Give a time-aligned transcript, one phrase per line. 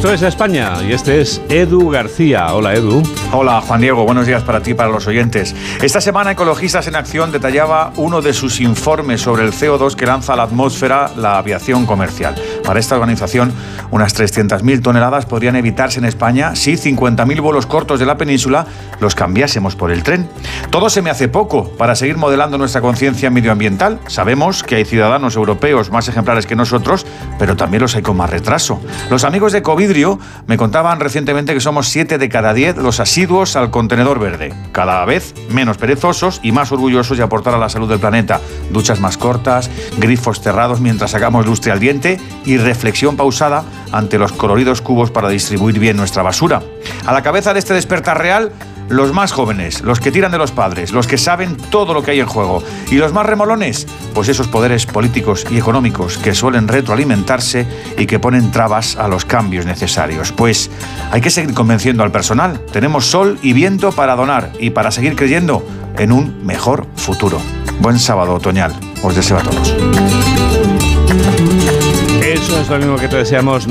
[0.00, 2.54] Esto es España y este es Edu García.
[2.54, 3.02] Hola Edu.
[3.32, 5.54] Hola Juan Diego, buenos días para ti y para los oyentes.
[5.82, 10.32] Esta semana Ecologistas en Acción detallaba uno de sus informes sobre el CO2 que lanza
[10.32, 12.34] a la atmósfera la aviación comercial.
[12.64, 13.52] Para esta organización,
[13.90, 18.66] unas 300.000 toneladas podrían evitarse en España si 50.000 vuelos cortos de la península
[19.00, 20.28] los cambiásemos por el tren.
[20.70, 23.98] Todo se me hace poco para seguir modelando nuestra conciencia medioambiental.
[24.06, 27.06] Sabemos que hay ciudadanos europeos más ejemplares que nosotros,
[27.38, 28.80] pero también los hay con más retraso.
[29.10, 33.56] Los amigos de Covidrio me contaban recientemente que somos 7 de cada 10 los asiduos
[33.56, 34.54] al contenedor verde.
[34.72, 38.40] Cada vez menos perezosos y más orgullosos de aportar a la salud del planeta.
[38.70, 44.32] Duchas más cortas, grifos cerrados mientras sacamos lustre al diente y reflexión pausada ante los
[44.32, 46.62] coloridos cubos para distribuir bien nuestra basura.
[47.06, 48.52] A la cabeza de este despertar real,
[48.90, 52.10] los más jóvenes, los que tiran de los padres, los que saben todo lo que
[52.10, 52.62] hay en juego.
[52.90, 58.18] Y los más remolones, pues esos poderes políticos y económicos que suelen retroalimentarse y que
[58.18, 60.32] ponen trabas a los cambios necesarios.
[60.32, 60.70] Pues
[61.12, 62.60] hay que seguir convenciendo al personal.
[62.72, 65.64] Tenemos sol y viento para donar y para seguir creyendo
[65.96, 67.40] en un mejor futuro.
[67.80, 68.74] Buen sábado otoñal.
[69.02, 70.39] Os deseo a todos.
[72.60, 73.66] Es lo mismo que te deseamos.